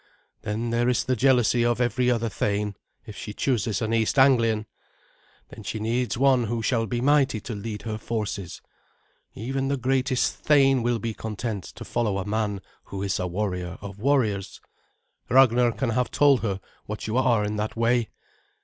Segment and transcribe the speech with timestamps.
[0.41, 4.65] Then there is the jealousy of every other thane, if she chooses an East Anglian.
[5.49, 8.63] Then she needs one who shall be mighty to lead her forces.
[9.35, 13.77] Even the greatest thane will be content to follow a man who is a warrior
[13.79, 14.59] of warriors.
[15.29, 18.09] Ragnar can have told her what you are in that way.